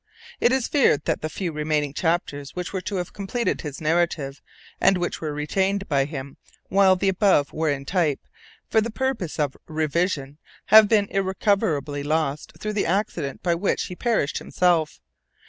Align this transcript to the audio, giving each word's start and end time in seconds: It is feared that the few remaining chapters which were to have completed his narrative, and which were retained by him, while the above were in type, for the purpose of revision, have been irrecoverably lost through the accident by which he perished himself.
It 0.39 0.51
is 0.51 0.67
feared 0.67 1.05
that 1.05 1.21
the 1.21 1.29
few 1.29 1.51
remaining 1.51 1.93
chapters 1.93 2.55
which 2.55 2.73
were 2.73 2.81
to 2.81 2.95
have 2.95 3.13
completed 3.13 3.61
his 3.61 3.79
narrative, 3.79 4.41
and 4.79 4.97
which 4.97 5.21
were 5.21 5.31
retained 5.31 5.87
by 5.87 6.05
him, 6.05 6.37
while 6.69 6.95
the 6.95 7.07
above 7.07 7.53
were 7.53 7.69
in 7.69 7.85
type, 7.85 8.19
for 8.67 8.81
the 8.81 8.89
purpose 8.89 9.37
of 9.37 9.55
revision, 9.67 10.39
have 10.73 10.87
been 10.89 11.07
irrecoverably 11.11 12.01
lost 12.01 12.53
through 12.59 12.73
the 12.73 12.87
accident 12.87 13.43
by 13.43 13.53
which 13.53 13.83
he 13.83 13.95
perished 13.95 14.39
himself. 14.39 14.99